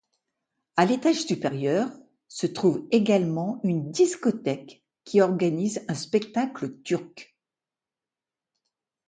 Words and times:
À 0.77 0.85
l'étage 0.87 1.21
supérieur, 1.27 1.91
se 2.27 2.47
trouve 2.47 2.87
également 2.89 3.59
une 3.63 3.91
discothèque 3.91 4.83
qui 5.05 5.21
organise 5.21 5.85
un 5.89 5.93
spectacle 5.93 6.75
turc. 6.81 7.37